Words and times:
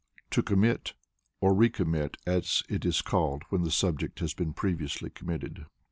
To 0.31 0.41
Commit 0.41 0.95
[or 1.41 1.53
Recommit 1.53 2.15
as 2.25 2.63
it 2.67 2.85
is 2.85 3.03
called 3.03 3.43
when 3.49 3.61
the 3.61 3.69
subject 3.69 4.17
has 4.17 4.33
been 4.33 4.51
previously 4.51 5.11
committed]. 5.11 5.67